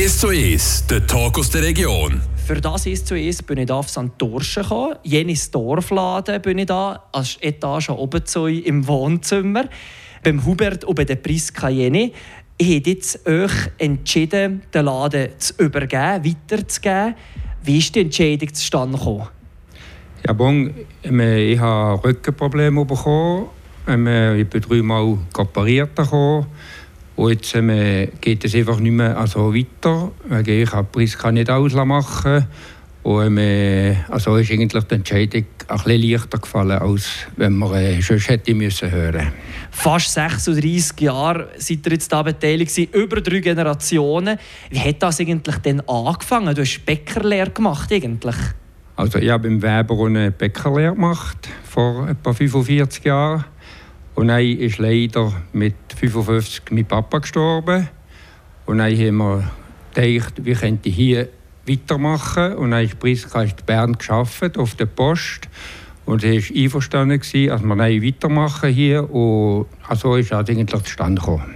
[0.00, 2.20] 1 zu 1, der Talk aus der Region.
[2.46, 4.12] Für das 1 zu 1 bin ich da auf St.
[4.16, 4.94] Dorschen gekommen.
[5.02, 9.64] Jenes Dorfladen bin ich da, als Etage oben zu im Wohnzimmer.
[10.22, 12.12] Beim Hubert und bei der Priska Jeni.
[12.58, 17.16] Ich habe jetzt euch entschieden, den Laden zu übergeben, weiterzugeben.
[17.64, 19.26] Wie ist die Entscheidung zustande gekommen?
[20.24, 23.46] Ja, bon, ich habe Rückenprobleme bekommen.
[23.88, 25.90] Ich bin dreimal operiert.
[27.18, 30.12] Und jetzt äh, geht es einfach nicht mehr also weiter.
[30.46, 32.46] Ich kann Priska nicht ausmachen.
[33.02, 38.00] Und äh, also ist eigentlich die Entscheidung ein bisschen leichter gefallen, als wenn man äh,
[38.00, 39.32] sonst hätte müssen hören
[39.72, 44.38] Fast 36 Jahre seid ihr jetzt da beteiligt, über drei Generationen.
[44.70, 46.54] Wie hat das eigentlich denn angefangen?
[46.54, 48.36] Du hast Bäckerlehre gemacht eigentlich.
[48.94, 53.44] Also ich habe im Weber eine Bäckerlehre gemacht, vor etwa 45 Jahren.
[54.18, 57.88] Und dann ist leider mit 55 mein Papa gestorben.
[58.66, 59.50] Und dann haben wir
[59.94, 61.28] gedacht, wir könnten hier
[61.68, 62.54] weitermachen.
[62.54, 65.48] Und dann ist Priska in Bern geschafft auf der Post.
[66.04, 69.08] Und sie war einverstanden, dass wir weitermachen hier.
[69.08, 71.54] Und so ist es eigentlich zustande gekommen.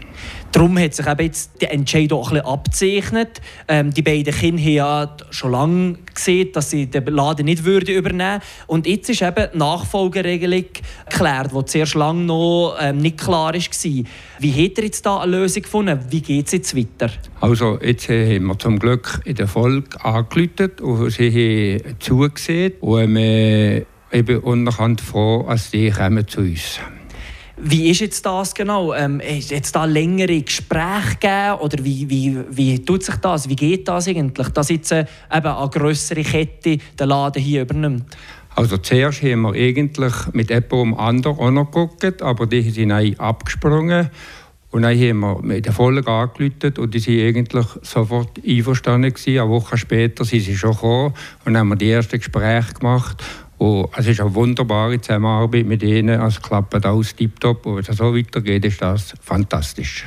[0.53, 3.27] Darum hat sich eben jetzt der Entscheid auch ein bisschen.
[3.69, 7.94] Ähm, die beiden Kinder haben ja schon lange gesehen, dass sie den Laden nicht würden
[7.94, 8.42] übernehmen würden.
[8.67, 10.64] Und jetzt ist eben die Nachfolgeregelung
[11.09, 14.05] geklärt, die zuerst lange noch ähm, nicht klar war.
[14.39, 15.98] Wie hat er jetzt da eine Lösung gefunden?
[16.11, 17.11] Wie geht es jetzt weiter?
[17.41, 23.14] Also jetzt haben wir zum Glück in der Folge angeläutet und sie haben zugesehen und
[23.14, 25.91] wir eben unterhand froh, dass sie
[26.27, 27.02] zu uns kommen.
[27.64, 28.92] Wie ist jetzt das genau?
[28.92, 33.48] Ähm, jetzt da längere Gespräche gegeben oder wie, wie, wie tut sich das?
[33.48, 38.16] Wie geht das eigentlich, dass jetzt äh, eben eine größere Kette den Laden hier übernimmt?
[38.56, 44.10] Also zuerst haben wir eigentlich mit jemandem anderen auch noch geguckt, aber die sind abgesprungen.
[44.72, 49.12] Und dann haben wir mit der Folge angerufen und die waren eigentlich sofort einverstanden.
[49.12, 49.38] Gewesen.
[49.38, 53.22] Eine Woche später sind sie schon gekommen und haben wir die ersten Gespräche gemacht.
[53.62, 56.20] Und es ist eine wunderbare Zusammenarbeit mit ihnen.
[56.20, 57.64] Es klappt alles tiptop.
[57.64, 60.04] Und wenn es so weitergeht, ist das fantastisch.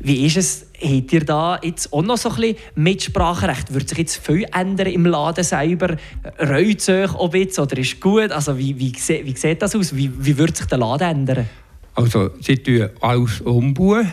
[0.00, 3.72] Wie ist es, habt ihr da jetzt auch noch so ein bisschen Mitspracherecht?
[3.72, 5.96] Wird sich jetzt viel ändern im Laden selber?
[6.38, 8.30] Reut es euch auch jetzt oder ist es gut?
[8.30, 9.96] Also wie, wie, wie sieht das aus?
[9.96, 11.48] Wie, wie wird sich der Laden ändern?
[11.94, 14.12] Also sie tun alles umbauen.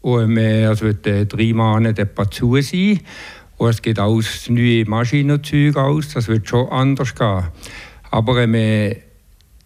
[0.00, 3.00] Und es wird äh, drei Monate zu sein.
[3.56, 6.10] Und es geht alles neue Maschinenzeug aus.
[6.10, 7.48] Das wird schon anders gehen.
[8.12, 8.94] Aber ähm,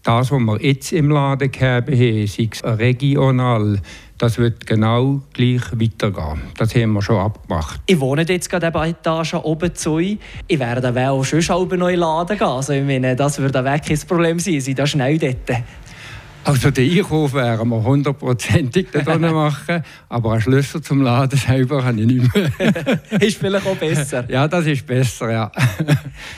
[0.05, 3.81] das, was wir jetzt im Laden haben, sei es regional,
[4.19, 6.43] das wird genau gleich weitergehen.
[6.57, 7.81] Das haben wir schon abgemacht.
[7.87, 9.99] Ich wohne jetzt gerade eine Etage oben zu.
[9.99, 10.19] Ich
[10.49, 11.41] werde auch schon
[11.71, 12.47] einen neuen Laden gehen.
[12.47, 14.61] Also ich meine, das würde auch kein Problem sein.
[14.61, 15.63] Sind da schnell dort.
[16.47, 18.87] Also den Einkauf werden wir hundertprozentig
[19.19, 23.01] machen, aber ein Schlüssel zum Laden selber habe ich nicht mehr.
[23.21, 24.31] ist vielleicht auch besser.
[24.31, 25.51] Ja, das ist besser, ja.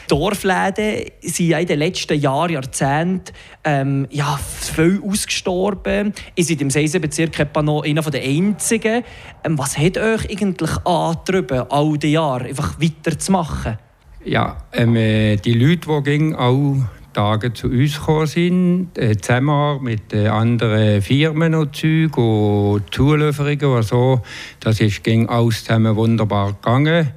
[0.08, 6.14] Dorfläden sind ja in den letzten Jahren, Jahrzehnten ähm, ja, viel ausgestorben.
[6.36, 9.04] Ihr seid im Seisenbezirk etwa noch einer der einzigen.
[9.44, 13.76] Ähm, was hat euch eigentlich angetrieben, all die Jahre einfach weiterzumachen?
[14.24, 16.76] Ja, ähm, äh, die Leute, die auch
[17.12, 23.64] Tage zu uns gekommen sind, äh, zusammen mit äh, anderen Firmen und Zeug und Zulieferungen
[23.64, 24.22] und so.
[24.60, 27.12] Das ist ging alles zusammen wunderbar gegangen.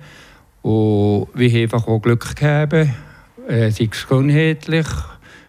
[0.61, 2.89] Und wir haben einfach auch Glück gehabt, äh,
[3.47, 4.87] sei es gesundheitlich.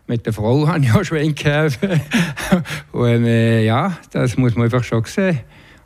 [0.06, 1.78] Mit der Frau habe ich auch Schwenk gehabt.
[2.92, 5.40] und äh, ja, das muss man einfach schon sehen.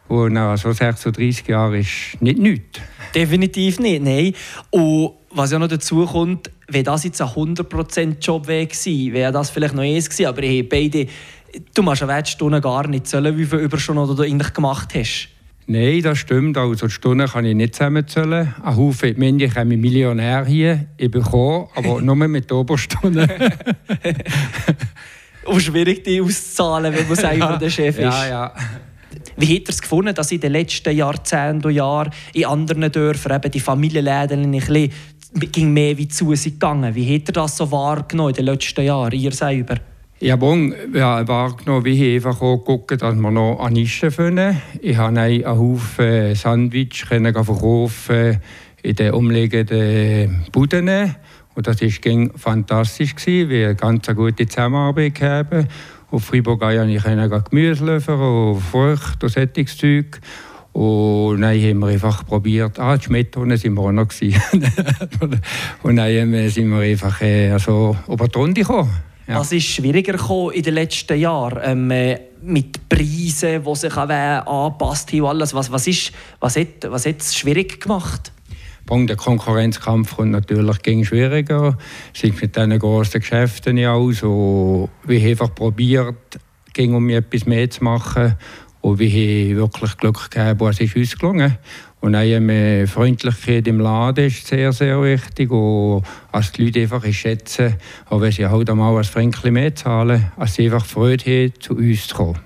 [0.09, 2.81] Und nach so 36 Jahren ist nicht nichts.
[3.17, 4.35] Definitiv nicht, nein.
[4.71, 9.51] Und was ja noch dazu kommt, wenn das jetzt ein 100% Job wäre wäre das
[9.51, 11.07] vielleicht noch eins gewesen, aber hey, beide,
[11.75, 15.31] du machst eine Wertstunde gar nicht zählen, wie viele Überstunden du eigentlich gemacht hast.
[15.69, 16.57] Nein, das stimmt.
[16.59, 18.55] Also die Stunden kann ich nicht zusammenzählen.
[18.63, 23.29] Ein Haufen Menschen kommen Millionär hier, ich bekomme, aber nur mit den Oberstunden.
[25.45, 28.03] Und schwierig, die auszuzahlen, wenn man selber ja, der Chef ist.
[28.03, 28.55] Ja, ja.
[29.37, 33.37] Wie hat er es gefunden, dass in den letzten Jahrzehnten und Jahren in anderen Dörfern
[33.37, 34.91] eben die Familienläden ein bisschen
[35.53, 36.95] ging mehr wie zu sind gegangen.
[36.95, 39.77] Wie hat er das so wahrgenommen in den letzten Jahren, ihr selber?
[40.19, 44.63] Ja, bon, ja, wahrgenommen, wie ich einfach auch gucken, dass wir noch an Nischen finden.
[44.81, 48.41] Ich habe einen Haufen Sandwich verkaufen
[48.83, 51.15] in den umliegenden Buden.
[51.55, 55.69] Und das war fantastisch, weil wir eine ganz gute Zusammenarbeit haben.
[56.17, 57.03] Auf Freiburg konnte ich
[57.51, 60.19] Gemüse und Frucht und solches Zeug.
[60.73, 64.09] Und dann haben wir einfach probiert, ah, die Schmetternen sind wir auch noch
[65.83, 68.91] Und dann sind wir einfach äh, also, über die Runde gekommen.
[69.29, 69.41] Ja.
[69.41, 70.19] Was ist schwieriger
[70.55, 71.61] in den letzten Jahren?
[71.63, 75.53] Ähm, äh, mit Preisen, die sich auch anpasst haben, alles.
[75.53, 78.33] Was, was, ist, was, hat, was hat es schwierig gemacht?
[78.89, 81.77] Der Konkurrenzkampf kommt natürlich ging schwieriger,
[82.13, 86.39] sind mit diesen großen Geschäften aus und wir haben einfach probiert,
[86.73, 88.37] ging um etwas mehr zu machen
[88.87, 91.59] und wir haben wirklich Glück gehabt, es ist uns gelungen.
[92.01, 95.51] Und eine Freundlichkeit im Laden ist sehr, sehr wichtig.
[95.51, 97.75] Und als die Leute einfach schätzen,
[98.09, 101.75] auch wenn sie halt einmal ein Fränkchen mehr zahlen, als sie einfach Freude haben, zu
[101.75, 102.39] uns zu kommen.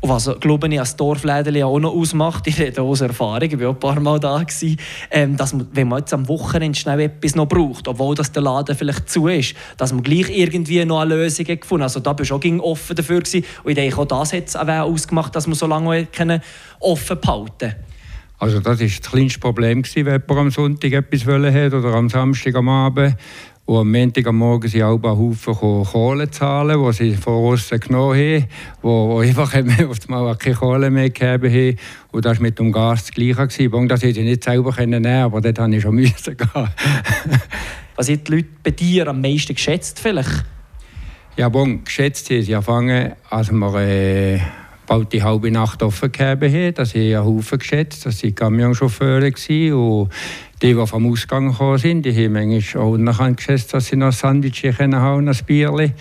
[0.00, 3.70] Und was, glaube ich, als Dorfläden auch noch ausmacht, ich rede aus Erfahrung, ich war
[3.70, 4.76] auch ein paar Mal da, gewesen,
[5.10, 8.42] ähm, dass man, wenn man jetzt am Wochenende schnell etwas noch braucht, obwohl das der
[8.42, 12.30] Laden vielleicht zu ist, dass man gleich irgendwie noch eine Lösung gefunden Also da bist
[12.30, 13.44] du auch offen dafür gewesen.
[13.64, 16.06] Und ich denke, auch das hat es ausgemacht, dass man so lange
[16.80, 17.74] offen behalten
[18.38, 22.54] also das war das kleinste Problem, wenn jemand am Sonntag etwas wollte oder am Samstag
[22.54, 23.16] am Abend.
[23.68, 27.78] Und am Montag am Morgen sind auch ein Haufen Kohle zahlen, die sie von außen
[27.78, 28.46] genommen haben,
[28.80, 29.54] wo, einfach
[29.90, 31.78] auf mal keine Kohle mehr gegeben haben.
[32.10, 33.68] Und das war mit dem Gas das Gleiche.
[33.68, 36.68] Bon, das hätte ich nicht selber nehmen können, aber dort musste ich schon müssen gehen.
[37.94, 40.46] Was haben die Leute bei dir am meisten geschätzt vielleicht?
[41.36, 44.40] Ja, bon, geschätzt haben sie angefangen, als wir äh,
[44.88, 46.74] bald die halbe Nacht offen gegeben haben.
[46.74, 48.06] Das haben einen Haufen geschätzt.
[48.06, 49.26] Das waren Camionchauffeure.
[49.26, 50.10] Und
[50.62, 54.06] die, die vom Ausgang gekommen sind, die haben manchmal auch nachher geschätzt, dass sie noch
[54.06, 55.92] ein Sandwich haben, ein Bierchen.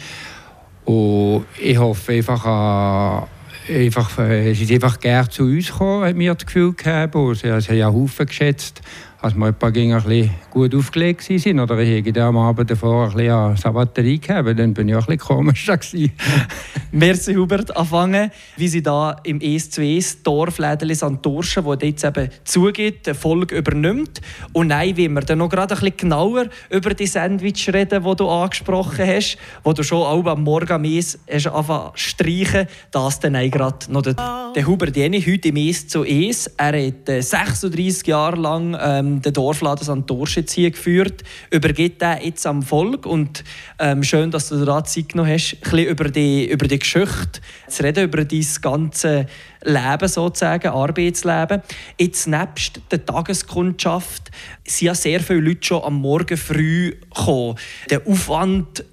[0.85, 3.27] Und ich hoffe einfach
[3.69, 7.15] einfach, sie sind einfach gerne zu uns gekommen, hat mir das Gefühl gehabt.
[7.15, 8.81] Und sie haben ja Haufen geschätzt
[9.27, 13.15] als wir etwa ein bisschen gut aufgelegt sind oder ich hätte am Abend davor ein
[13.17, 15.69] bisschen an Batterie gegeben, dann bin ich auch ein bisschen komisch
[16.91, 21.17] Merci Hubert, anfangen, wie Sie da im ES2 Dorflädeli St.
[21.21, 24.21] Dorschen, wo jetzt eben zugeht, die Folge übernimmt.
[24.53, 28.15] Und nein, wie wir dann noch gerade ein bisschen genauer über die Sandwich reden, die
[28.15, 31.51] du angesprochen hast, wo du schon auch am Morgen am ES hast
[31.95, 34.15] streichen, das dann gerade noch der,
[34.55, 36.47] der Hubert Jenny, heute im ES zu ES.
[36.55, 40.09] Er hat 36 äh, Jahre lang ähm, den Dorfladen St.
[40.09, 43.43] Dorschitz hier geführt, übergibt den jetzt am Volk und
[43.79, 47.83] ähm, schön, dass du da Zeit genommen hast, ein über die, über die Geschichte zu
[47.83, 49.25] reden, über dein ganze
[49.63, 51.61] Leben sozusagen, Arbeitsleben.
[51.99, 54.31] Jetzt nebst der Tageskundschaft
[54.65, 57.55] sind ja sehr viele Leute schon am Morgen früh gekommen.
[57.89, 58.83] Der Aufwand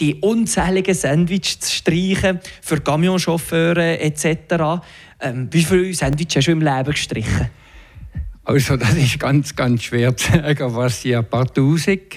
[0.00, 4.82] die unzähligen Sandwiches zu streichen für Camionchauffeure etc.
[5.20, 7.50] Ähm, wie viele Sandwiches hast du im Leben gestrichen?
[8.44, 12.16] Also das ist ganz, ganz schwer zu sagen, was sie ein paar Tausend.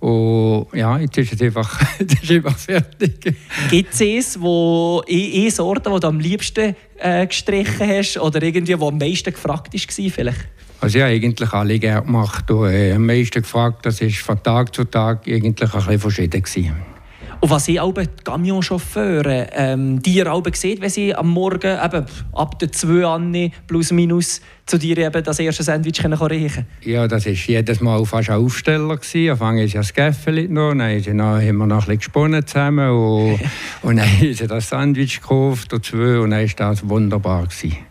[0.00, 3.34] Und ja, jetzt ist es einfach, jetzt ist einfach fertig.
[3.68, 8.88] Gibt es wo eine Sorte, die du am liebsten äh, gestrichen hast oder irgendwie, wo
[8.88, 10.48] am meisten gefragt war vielleicht?
[10.80, 12.48] Also ich habe eigentlich alle gerne gemacht.
[12.50, 16.42] Und, äh, am meisten gefragt, das war von Tag zu Tag eigentlich ein bisschen verschieden.
[16.42, 16.97] Gewesen.
[17.40, 21.78] Und was ich auch die Camionchauffeure, ähm, die ihr auch seht, wenn sie am Morgen
[21.84, 26.66] eben ab der 2 an plus minus zu dir eben das erste Sandwich können riechen
[26.82, 28.96] Ja, das war jedes Mal fast ein Aufsteller.
[28.96, 29.30] Gewesen.
[29.30, 33.40] Anfangs ist ja das Gäffeli noch, dann haben wir noch ein bisschen gesponnen zusammen und,
[33.82, 37.46] und dann haben sie das Sandwich gekauft und zwei und dann war das wunderbar.
[37.46, 37.87] Gewesen.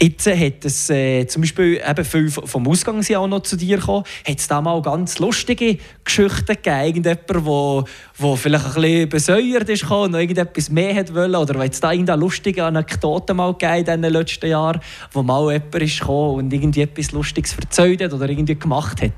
[0.00, 3.78] Jetzt hat es äh, zum Beispiel eben viel vom Ausgang sind auch noch zu dir
[3.78, 4.04] gekommen.
[4.26, 6.86] Hat es da mal ganz lustige Geschichten gegeben?
[6.86, 7.84] Irgendjemand, wo,
[8.16, 11.34] wo vielleicht ein bisschen besäuert ist und noch irgendetwas mehr hat wollen?
[11.34, 14.80] Oder hat es da irgendeine lustige Anekdote mal gegeben in den letzten Jahren,
[15.12, 19.12] wo mal jemand ist gekommen und irgendwie etwas Lustiges erzählt hat oder irgendwie gemacht hat?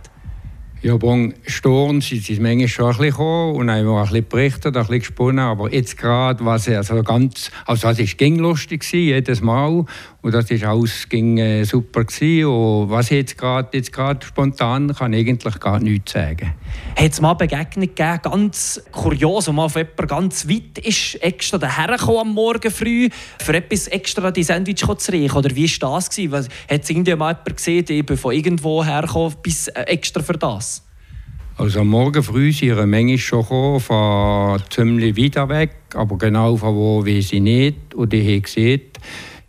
[0.80, 4.28] Ja, bon, Sturm sind sie manchmal schon ein bisschen gekommen und haben auch ein bisschen
[4.28, 8.84] berichtet, ein bisschen gesponnen, aber jetzt gerade, was also ganz, also das ist ging lustig
[8.92, 9.86] jedes Mal
[10.20, 13.92] und das ist alles ging äh, super gewesen und was jetzt gerade jetzt
[14.24, 16.54] spontan kann ich eigentlich gar nichts sagen.
[16.96, 21.58] Hat es mal Begegnung gegeben, ganz kurios, wo mal auf jemand ganz weit ist, extra
[21.58, 23.08] dahergekommen am Morgen früh,
[23.38, 26.48] für etwas extra die Sandwich zu riechen oder wie war das gewesen?
[26.68, 30.82] Hat es irgendjemand gesehen, der von irgendwo hergekommen bis äh, extra für das?
[31.58, 36.56] Also am Morgen früh sind eine Menge schon gekommen, von ziemlich weit weg, aber genau
[36.56, 37.94] von wo weiß ich nicht.
[37.94, 38.80] Und ich habe gesehen,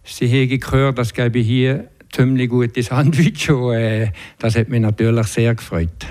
[0.03, 5.27] sie haben gehört, dass es hier ziemlich gute Sandwich und äh, das hat mich natürlich
[5.27, 6.05] sehr gefreut.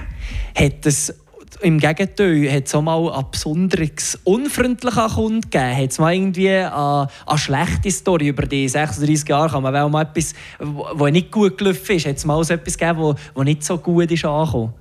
[0.54, 1.14] Hat es
[1.60, 5.76] im Gegenteil, hat es auch mal einen besonders unfreundlichen Kunden gegeben?
[5.76, 9.50] Hat es mal irgendwie eine, eine, schlechte Story über die 36 Jahre?
[9.50, 12.06] Kann man auch mal etwas, was nicht gut gelaufen ist?
[12.06, 14.72] Hat es mal so etwas gegeben, was nicht so gut ist angekommen?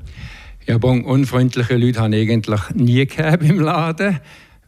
[0.67, 4.19] Ja, bon, unfreundliche Leute habe ich eigentlich nie gehabt im Laden.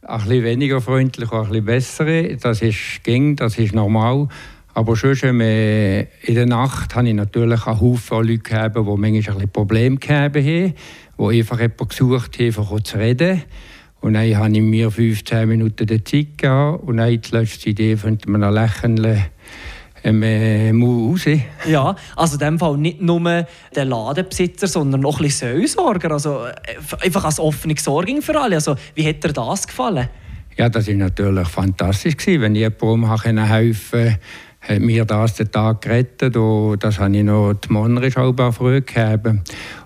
[0.02, 2.36] Ein bisschen weniger freundlich, ein bisschen bessere.
[2.36, 4.28] Das ist ging, das ist normal.
[4.72, 9.22] Aber schon in der Nacht habe ich natürlich einen Haufen Leute gehabt, die manchmal ein
[9.22, 10.74] bisschen Probleme gehabt haben, die
[11.18, 13.42] einfach jemanden gesucht haben, um zu reden.
[14.00, 18.30] Und dann habe ich mir 15 Minuten Zeit gegeben und dann die letzte Idee könnte
[18.30, 19.26] man lächeln
[20.04, 21.36] ähm, äh, muss raus.
[21.66, 26.12] Ja, also in dem Fall nicht nur der Ladenbesitzer, sondern auch ein bisschen Seelsorger.
[26.12, 28.56] Also äh, einfach als offene Sorge für alle.
[28.56, 30.08] Also, wie hat dir das gefallen?
[30.56, 32.16] Ja, das war natürlich fantastisch.
[32.16, 32.42] Gewesen.
[32.42, 34.18] Wenn jemandem helfen konnte,
[34.60, 36.36] hat mir das den Tag gerettet.
[36.36, 39.42] Und das habe ich noch die Monrisch auch früh gegeben.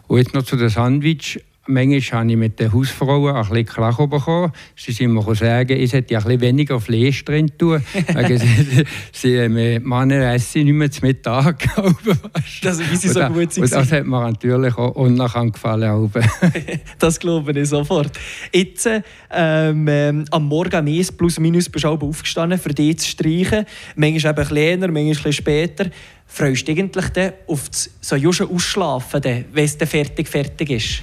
[0.06, 1.40] Und jetzt noch zu den Sandwich.
[1.66, 4.52] Manchmal habe ich mit den Hausfrauen ein bisschen Krach bekommen.
[4.76, 7.82] Sie sind mir sagen, ich sollte ein bisschen weniger Fleisch drin tun.
[8.28, 11.64] sie, sie, äh, Männer essen nicht mehr zum Mittag.
[12.62, 13.58] das, wie sie so und, gut.
[13.58, 16.10] Und das hat mir natürlich auch unnachhaltig gefallen.
[16.98, 18.18] das glaube ich sofort.
[18.52, 18.86] Jetzt,
[19.30, 23.64] ähm, ähm, am Morgen Eis plus minus bist du aufgestanden, für dich zu streichen.
[23.96, 25.86] Manchmal eben kleiner, manchmal bisschen später.
[26.26, 31.02] Freust du dich eigentlich auf das so Ausschlafen, wenn es fertig fertig ist?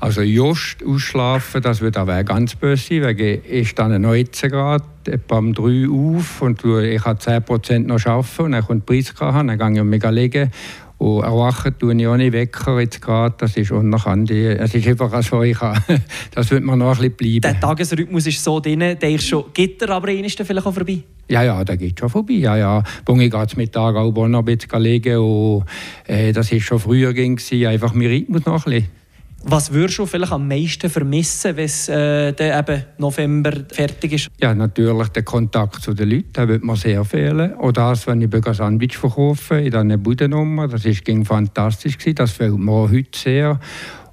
[0.00, 4.84] Also just ausschlafen, das wird aber ganz böse sein, weil ich stehe noch jetzt gerade
[5.06, 8.94] etwa um 3 Uhr auf und ich habe 10% noch arbeiten und dann kommt die
[8.94, 10.52] Preiskarte, dann gehe ich mega liegen
[10.98, 14.30] und erwachen tue ich ohne Wecker jetzt gerade, das ist unerkannt.
[14.30, 15.80] Es ist einfach so, ich habe,
[16.32, 17.40] das wird mir noch ein bisschen bleiben.
[17.40, 21.00] Der Tagesrhythmus ist so drin, der ist schon, geht er aber ist vielleicht auch vorbei?
[21.28, 22.34] Ja, ja, der geht schon vorbei.
[22.34, 22.82] Ja, ja.
[23.04, 25.64] Bunge geht Mittag auch noch ein bisschen liegen und
[26.06, 28.98] äh, das ist schon früher ging, einfach mein Rhythmus noch ein bisschen.
[29.44, 34.28] Was würdest du vielleicht am meisten vermissen, wenn es äh, eben November fertig ist?
[34.40, 37.54] Ja, natürlich der Kontakt zu den Leuten, der wird mir sehr fehlen.
[37.54, 42.16] Auch das, wenn ich ein Sandwich verkaufe in dieser Budennummer, das ist, ging fantastisch gewesen.
[42.16, 43.60] Das fehlt mir heute sehr.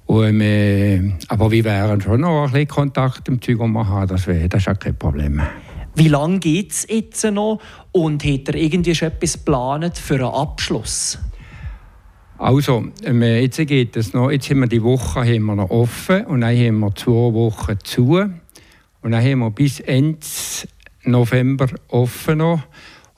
[0.06, 3.58] Und, äh, aber wir wären schon noch ein bisschen Kontakt im Zeug.
[4.08, 5.42] Das, wär, das ist auch kein Problem.
[5.96, 7.58] Wie lange geht es jetzt noch
[7.90, 11.18] und hat er irgendwie schon etwas geplant für einen Abschluss?
[12.38, 14.30] Also, jetzt geht es noch.
[14.30, 17.78] Jetzt haben wir die Woche haben wir noch offen und dann haben wir zwei Wochen
[17.82, 18.18] zu.
[19.02, 20.18] Und dann haben wir bis Ende
[21.04, 22.60] November offen noch.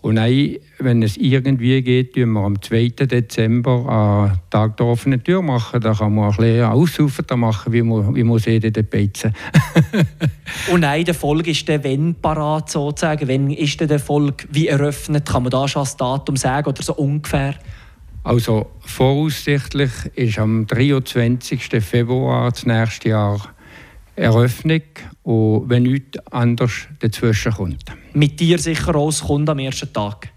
[0.00, 2.90] Und dann, wenn es irgendwie geht, tun wir am 2.
[3.06, 5.80] Dezember einen Tag der offenen Tür machen.
[5.80, 9.34] Da kann man ein bisschen aussaufen machen, wie man, wie man sieht in den Beizen.
[10.72, 13.26] Und nein, der Folge ist der wenn parat sozusagen.
[13.26, 15.26] Wenn ist der Folge wie eröffnet?
[15.26, 17.56] Kann man da schon das Datum sagen oder so ungefähr?
[18.28, 21.82] Also voraussichtlich ist am 23.
[21.82, 23.40] Februar des nächsten Jahr
[24.16, 24.82] Eröffnung
[25.22, 27.84] und wenn nichts anderes dazwischen kommt.
[28.12, 30.28] Mit dir sicher auch, es kommt am ersten Tag?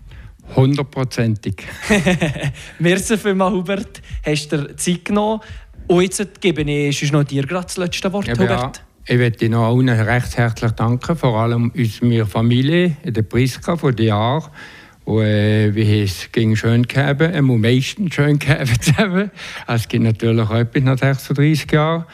[0.55, 1.63] Hundertprozentig.
[2.79, 4.01] Merci vielmals, Hubert.
[4.25, 5.41] Hast du dir Zeit genommen?
[5.87, 8.85] Und jetzt gebe ich noch dir gerade das letzte Wort, ja, Hubert.
[9.05, 14.05] Ich möchte noch allen recht herzlich danken, vor allem unserer Familie, der Priska von den
[14.05, 14.49] Jahren
[15.05, 19.31] und äh, wir haben es ging schön gehabt, am meisten schön gehabt zusammen.
[19.67, 22.05] Es gibt natürlich auch etwas nach 36 Jahren.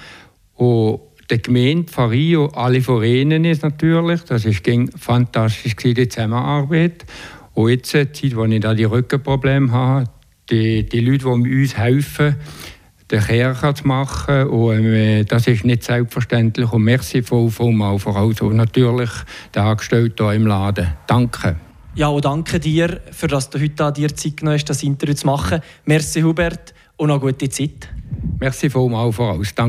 [0.55, 7.05] Und die Gemeinde von Rio, alle Vereine ist natürlich, das ist ging fantastisch die Zusammenarbeit.
[7.53, 10.09] Und jetzt, die Zeit, wo ich da die Rückenprobleme habe,
[10.49, 12.35] die, die Leute, die uns helfen,
[13.11, 14.47] den Kirche zu machen.
[14.47, 16.71] Und äh, das ist nicht selbstverständlich.
[16.71, 19.09] Und merci voll, voll mal vor allem so natürlich
[19.53, 20.93] der Angestellte hier im Laden.
[21.07, 21.66] Danke.
[21.97, 25.15] Ja, und danke dir, für dass du heute an dir Zeit genommen hast, das Interview
[25.15, 25.61] zu machen.
[25.85, 27.89] Merci, Hubert, und noch gute Zeit.
[28.39, 29.47] Merci vielmals voraus.
[29.55, 29.65] Danke.